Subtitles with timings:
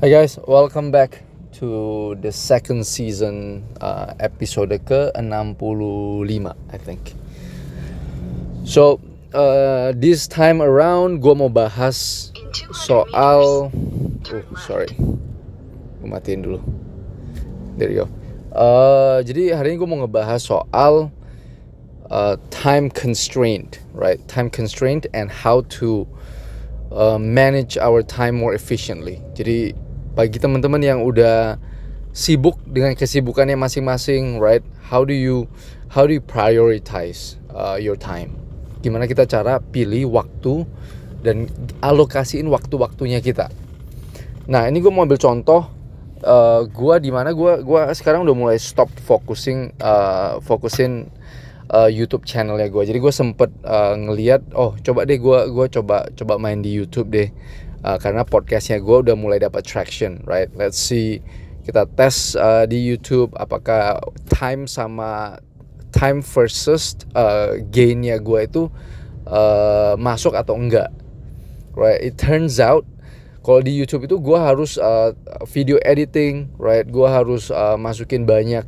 [0.00, 1.24] Hi guys, welcome back
[1.60, 7.12] to the second season uh, episode ke-65 I think.
[8.64, 8.96] So,
[9.36, 12.32] uh, this time around gue mau bahas
[12.72, 14.88] soal Oh, sorry.
[16.00, 16.64] Gue matiin dulu.
[17.76, 18.08] There you go.
[18.56, 21.12] Uh, jadi hari ini gue mau ngebahas soal
[22.08, 24.16] uh, time constraint, right?
[24.32, 26.08] Time constraint and how to
[26.88, 29.20] uh, manage our time more efficiently.
[29.36, 29.89] Jadi
[30.20, 31.56] bagi teman-teman yang udah
[32.12, 34.60] sibuk dengan kesibukannya masing-masing, right?
[34.92, 35.48] How do you
[35.88, 38.36] how do you prioritize uh, your time?
[38.84, 40.68] Gimana kita cara pilih waktu
[41.24, 41.48] dan
[41.80, 43.48] alokasiin waktu-waktunya kita.
[44.44, 45.72] Nah, ini gue mau ambil contoh
[46.20, 51.08] uh, gue di mana gue gua sekarang udah mulai stop focusing uh, fokusin
[51.72, 52.84] uh, YouTube channelnya gue.
[52.84, 57.08] Jadi gue sempet uh, ngeliat, oh coba deh gue gua coba coba main di YouTube
[57.08, 57.32] deh
[57.84, 60.48] uh, karena podcastnya gue udah mulai dapat traction right?
[60.56, 61.20] Let's see.
[61.60, 64.00] Kita tes uh, di YouTube apakah
[64.32, 65.38] time sama
[65.92, 68.62] time versus uh, gainnya gue itu
[69.28, 70.88] uh, masuk atau enggak.
[71.76, 72.00] Right?
[72.02, 72.82] It turns out
[73.40, 75.16] kalau di YouTube itu gue harus uh,
[75.48, 76.84] video editing right?
[76.84, 78.64] Gue harus uh, masukin banyak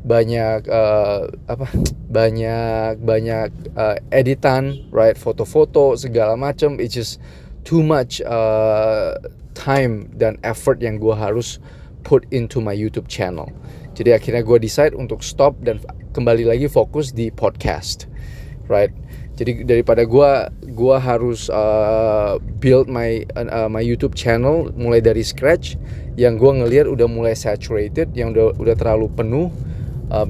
[0.00, 1.66] banyak uh, apa?
[2.10, 5.16] Banyak banyak uh, editan right?
[5.16, 7.20] Foto-foto segala macam it's just
[7.62, 9.16] too much uh,
[9.52, 11.60] time dan effort yang gue harus
[12.02, 13.48] put into my YouTube channel.
[13.92, 15.82] Jadi akhirnya gue decide untuk stop dan
[16.16, 18.08] kembali lagi fokus di podcast,
[18.70, 18.90] right?
[19.40, 20.30] Jadi daripada gue
[20.76, 25.80] gua harus uh, build my uh, my YouTube channel mulai dari scratch,
[26.20, 29.48] yang gue ngelihat udah mulai saturated, yang udah udah terlalu penuh,
[30.12, 30.28] uh,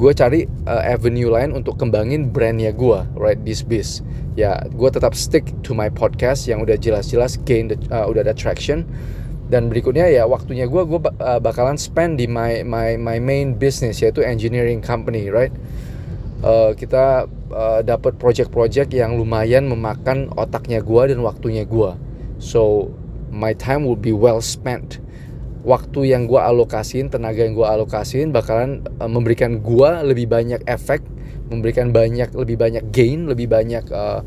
[0.00, 4.00] gue cari uh, avenue lain untuk kembangin brandnya gue right this biz.
[4.32, 8.32] Ya gue tetap stick to my podcast yang udah jelas-jelas gain the, uh, udah ada
[8.32, 8.88] traction.
[9.52, 14.00] Dan berikutnya ya waktunya gue gue uh, bakalan spend di my my my main business
[14.00, 15.52] yaitu engineering company right?
[16.40, 21.92] Uh, kita uh, dapat project-project yang lumayan memakan otaknya gue dan waktunya gue
[22.40, 22.88] so
[23.28, 25.04] my time will be well spent
[25.62, 31.04] waktu yang gue alokasin, tenaga yang gue alokasin bakalan uh, memberikan gue lebih banyak efek,
[31.52, 34.24] memberikan banyak lebih banyak gain, lebih banyak uh,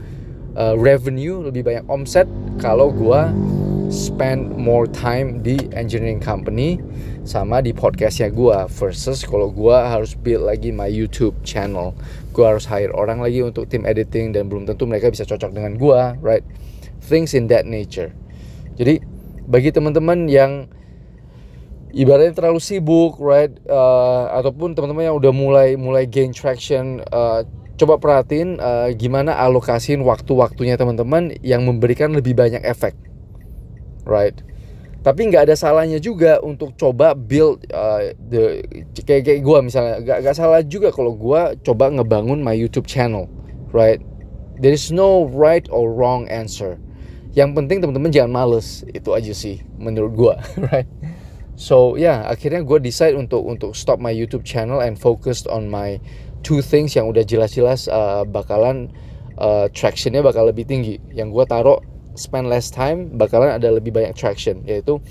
[0.57, 2.29] uh, revenue, lebih banyak omset
[2.61, 3.21] kalau gue
[3.93, 6.81] spend more time di engineering company
[7.23, 11.93] sama di podcastnya gue versus kalau gue harus build lagi my YouTube channel.
[12.33, 15.77] Gue harus hire orang lagi untuk tim editing dan belum tentu mereka bisa cocok dengan
[15.77, 16.45] gue right?
[17.05, 18.09] Things in that nature.
[18.75, 18.97] Jadi
[19.45, 20.65] bagi teman-teman yang
[21.93, 23.53] ibaratnya terlalu sibuk right?
[23.69, 27.45] Uh, ataupun teman-teman yang udah mulai mulai gain traction uh,
[27.77, 32.97] coba perhatiin uh, gimana alokasiin waktu-waktunya teman-teman yang memberikan lebih banyak efek
[34.09, 34.35] right?
[35.03, 38.63] Tapi nggak ada salahnya juga untuk coba build uh, the
[39.03, 43.29] kayak kayak gue misalnya nggak nggak salah juga kalau gue coba ngebangun my YouTube channel
[43.75, 44.01] right?
[44.57, 46.79] There is no right or wrong answer.
[47.33, 50.35] Yang penting teman-teman jangan males itu aja sih menurut gue
[50.71, 50.87] right
[51.53, 55.69] so ya yeah, akhirnya gue decide untuk untuk stop my YouTube channel and focus on
[55.69, 56.01] my
[56.43, 58.91] two things yang udah jelas-jelas uh, bakalan
[59.39, 60.99] uh, tractionnya bakal lebih tinggi.
[61.15, 61.79] Yang gue taruh
[62.13, 65.01] spend less time bakalan ada lebih banyak traction yaitu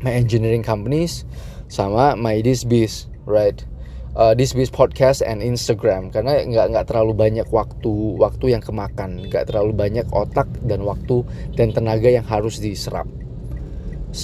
[0.00, 1.28] my engineering companies
[1.68, 3.66] sama my this biz right?
[4.14, 6.14] Uh, this biz podcast and Instagram.
[6.14, 9.26] Karena nggak nggak terlalu banyak waktu waktu yang kemakan.
[9.26, 11.26] Nggak terlalu banyak otak dan waktu
[11.58, 13.10] dan tenaga yang harus diserap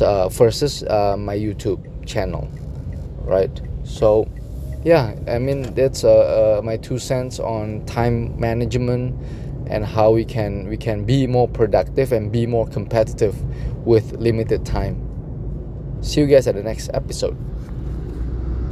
[0.01, 2.49] uh, versus uh, my YouTube channel,
[3.25, 3.51] right?
[3.85, 4.31] So,
[4.85, 9.15] yeah, I mean that's uh, uh, my two cents on time management
[9.69, 13.35] and how we can we can be more productive and be more competitive
[13.87, 15.07] with limited time.
[16.03, 17.37] See you guys at the next episode.